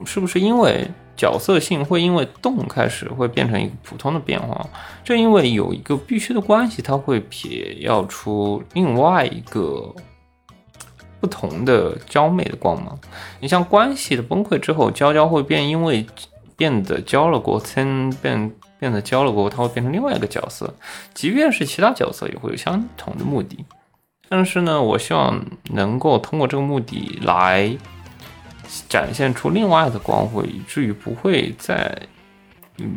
[0.07, 0.91] 是不是因为？
[1.19, 4.65] 角色性会因为动开始会变成一个普通的变化，
[5.03, 9.93] 正因为有一个必须的关系，它会撇要出另外一个
[11.21, 12.97] 不同的娇媚的光芒。
[13.41, 16.07] 你像关系的崩溃之后，娇娇会变，因为
[16.57, 20.73] 变得娇了过，天变变得娇了过后，它会变成另外一个角色。
[21.13, 23.65] 即便是其他角色，也会有相同的目的。
[24.29, 27.77] 但是呢，我希望能够通过这个目的来。
[28.89, 31.97] 展现出另外的光辉，以至于不会再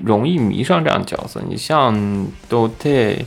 [0.04, 1.42] 容易迷上这样的角色。
[1.48, 1.96] 你像
[2.50, 3.24] Dote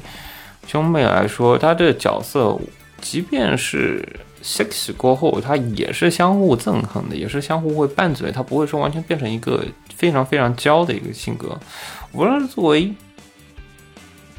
[0.66, 2.58] 兄妹来说，他这角色
[3.00, 4.06] 即便是
[4.42, 9.64] Six 过后，他也是相互憎恨的，也是相互会拌嘴，他不会说完全变成一个
[9.94, 11.58] 非常非常娇的一个性格。
[12.12, 12.92] 无论是作为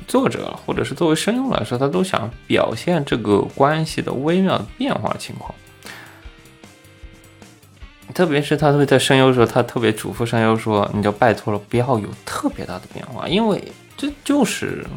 [0.07, 5.53] 作者，或者是作为声优来说，他都想表现这个关系的微妙变化情况。
[8.15, 13.61] 特别是他会在声优的时候，他特别嘱咐声优说：“你就拜托了，不要有特别大的变化，因为
[13.97, 14.87] 这就是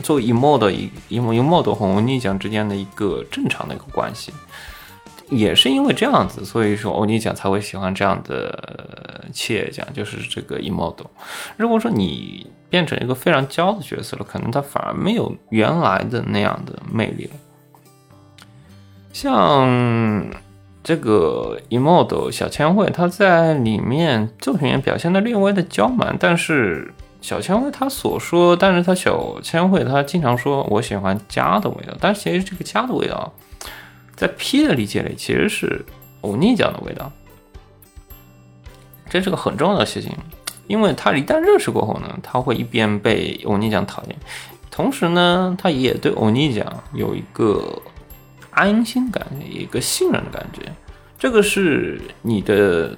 [0.00, 4.32] 作为 emo 的一 emo emo 和欧尼酱之间的一个正常的一个关系。
[5.28, 10.94] 也是因为这样子，所以说欧尼酱才会喜欢这样的切酱，就是这个 emo。
[11.56, 17.32] 如果说你变成一个非常娇的角色了，可能他反而没有原来的那样的魅力了。
[19.12, 20.45] 像。
[20.86, 33.32] 这个 emodo 小千惠，他在里面作品也表现的略微的娇蛮，但是小千惠他所说，但是他小千惠他经常说我喜欢家的味道，但是其实这个家的味道，
[34.14, 35.84] 在 P 的理解里其实是
[36.20, 37.10] 欧尼酱的味道，
[39.10, 40.12] 这是个很重要的事情，
[40.68, 44.16] 因为他一旦认识过后呢，他会一边被欧尼酱讨厌，
[44.70, 46.64] 同时呢，他也对欧尼酱
[46.94, 47.82] 有一个。
[48.56, 50.60] 安心感，一个信任的感觉，
[51.18, 52.96] 这个是你的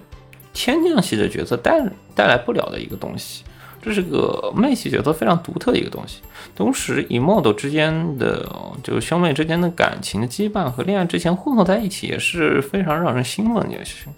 [0.54, 1.84] 天降系的角色带
[2.14, 3.44] 带来不了的一个东西，
[3.82, 6.20] 这是个妹系角色非常独特的一个东西。
[6.54, 8.48] 同时，emodo 之间的
[8.82, 14.12] 就兄妹之间的感情的羁绊和恋爱之前混合在一起，也是非常让人兴奋的事情。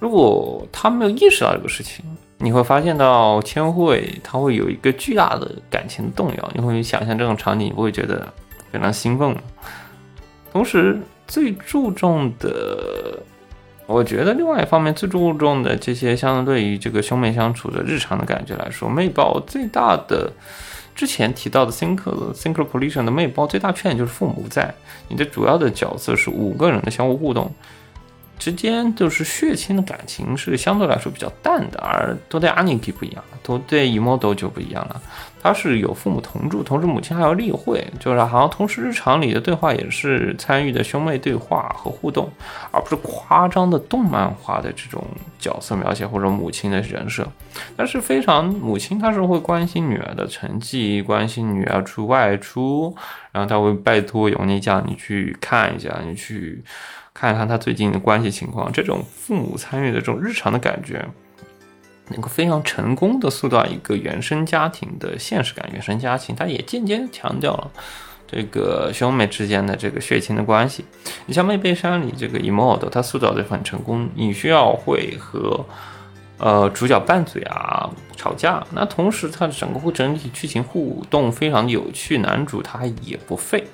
[0.00, 2.04] 如果他没有意识到这个事情，
[2.38, 8.32] 你会发现到千惠他会有一个巨大的感情动摇，你会想象这种场景，你不会觉得
[8.70, 9.36] 非常兴奋？
[10.58, 10.98] 同时，
[11.28, 13.22] 最注重的，
[13.86, 20.32] 我觉得另外一方面最注重的这些，相对于这个兄妹相处的日常的感觉来说，妹包最大的
[20.96, 24.74] 之前提到的 single single position 的妹包最大缺点就是父母不在，
[25.06, 27.54] 你的主要的角色是五个人的相互互动。
[28.38, 35.00] 之间就是血亲的感情是相对来说比较淡的，而多对阿尼基不一样，多对伊莫多就不一样了。
[35.40, 42.28] 他是有父母同住，同时母亲还要例会，就是好像同时日常里的对话也是参与的兄妹对话和互动，
[42.72, 45.04] 而不是夸张的动漫化的这种
[45.38, 47.26] 角色描写或者母亲的人设。
[47.76, 52.92] 但是非常母亲，她是会关心女儿的成绩，关心女儿出外出，
[53.30, 56.62] 然后他会拜托尤尼酱你去看一下，你去。
[57.18, 61.04] 看一看他最近的关系情况，这种父母参与的这种日常的感觉，
[62.10, 65.68] 能够非常成功的塑造一个原生家庭的现实感。
[65.72, 67.68] 原生家庭，他也间接强调了
[68.24, 70.84] 这个兄妹之间的这个血亲的关系。
[71.26, 74.08] 你像《妹背山》里这个 emodo，他塑造的很成功。
[74.14, 75.66] 你需要会和
[76.38, 83.64] 呃主角拌嘴啊，吵架，那同时他的整个整体剧情互动非常有趣，男主他也不废。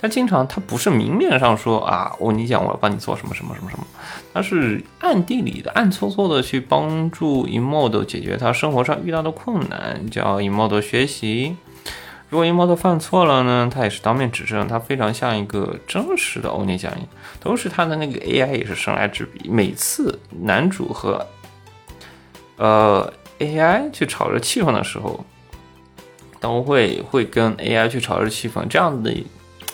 [0.00, 3.86] 他经常，他不是明面上说啊，我你讲我要帮你做什么什么什么什么，
[4.32, 11.56] 他是暗地里的、暗搓搓的去帮助 emodo 解决他生活上遇到的困难，叫 emodo 学习。
[12.28, 16.90] 如果 emodo 犯错了呢，他也是当面指正，他非常像一个真实的欧尼酱。
[17.38, 21.26] 同时，他的那个 AI 也是生来之笔，每次男主和
[22.56, 25.22] 呃 AI 去炒热气氛的时候，
[26.40, 29.14] 都会会跟 AI 去炒热气氛，这样的。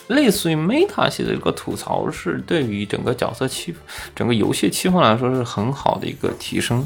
[0.09, 3.75] 类似于 Meta 系的一个吐槽，是对于整个角色气、
[4.15, 6.85] 整个游戏气氛来说是很好的一个提升。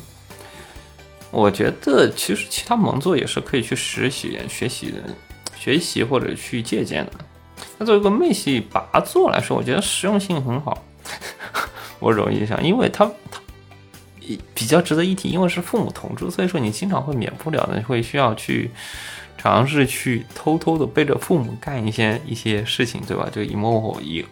[1.31, 4.93] 我觉得其实其他萌作也是可以去实习、学习、
[5.57, 7.13] 学习或者去借鉴的。
[7.77, 10.83] 那作为一个妹系拔座来说，我觉得实用性很好。
[11.99, 13.39] 我容易想，因为它它
[14.53, 18.69] 比较值得一提，因为是父母同住，所以说你经常会免不了的会需要去。
[19.43, 23.27] 尝试去偷偷的背着父母干一些一些事情，对吧？
[23.29, 24.25] 就以模糊一一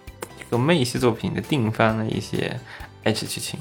[0.50, 2.58] 个妹系作品的定番的一些
[3.04, 3.60] H 剧情。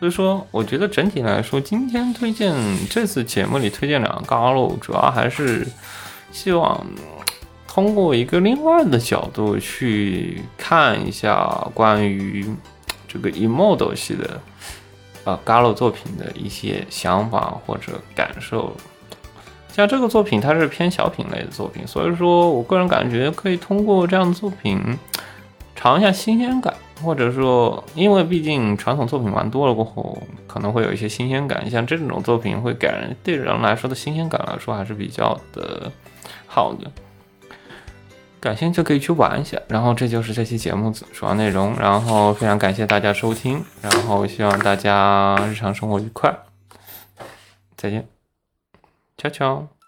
[0.00, 2.54] 所以说，我觉得整体来说，今天推荐
[2.88, 5.68] 这次节目里推荐两个高露，主要还是
[6.32, 6.82] 希望
[7.68, 12.46] 通过一个另外的角度去看一下关于
[13.06, 14.40] 这个 emodo 系的
[15.24, 18.74] 啊高露作品的一些想法或者感受。
[19.74, 24.80] 像这个作品，它是偏小品类的作品，所以说我个人感觉可以通过这样的作品
[25.74, 26.72] 尝一下新鲜感，
[27.02, 30.16] 或者说，因为毕竟传统作品玩多了过后，
[30.46, 31.68] 可能会有一些新鲜感。
[31.68, 35.90] 像这种作品会给人对人来说的新鲜感来说还是比较的
[36.46, 36.88] 好的，
[38.38, 39.58] 感兴趣可以去玩一下。
[39.66, 46.32] 然后这就是这期节目主要内容，然后非常感谢大家收听，然后希望大家日常生活愉快，
[47.76, 48.13] 再见。
[49.24, 49.83] Tchau, tchau.